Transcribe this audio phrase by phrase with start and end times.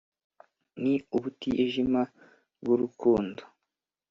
[0.81, 2.01] Ni ubutijima
[2.61, 3.41] bw'urukundo,